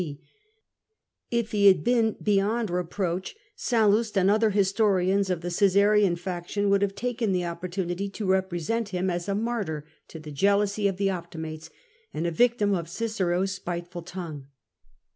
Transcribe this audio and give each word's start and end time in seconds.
If 1.29 1.51
he 1.51 1.67
had 1.67 1.83
been 1.83 2.13
beyond 2.19 2.71
re 2.71 2.81
proach, 2.81 3.35
Sallust 3.55 4.17
and 4.17 4.31
other 4.31 4.49
historians 4.49 5.29
of 5.29 5.41
the 5.41 5.51
Caesarian 5.55 6.15
faction 6.15 6.71
would 6.71 6.81
have 6.81 6.95
taken 6.95 7.31
the 7.33 7.45
opportunity 7.45 8.09
to 8.09 8.25
represent 8.25 8.93
Mm 8.93 9.11
as 9.11 9.29
a 9.29 9.35
martyr 9.35 9.85
to 10.07 10.17
the 10.19 10.31
jealousy 10.31 10.87
of' 10.87 10.97
the 10.97 11.11
Optimates 11.11 11.69
and 12.15 12.25
a 12.25 12.31
victim 12.31 12.73
of 12.73 12.89
Cicero's 12.89 13.51
spiteful 13.51 14.01
tongue. 14.01 14.47